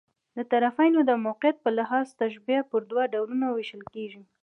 [0.37, 4.23] د طرفَینو د موقعیت په لحاظ، تشبیه پر دوه ډولونو وېشل کېږي.